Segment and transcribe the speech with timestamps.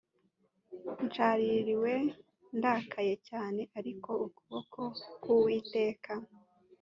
[1.05, 1.93] nshaririwe
[2.57, 4.79] ndakaye cyane ariko ukuboko
[5.23, 6.11] k uwiteka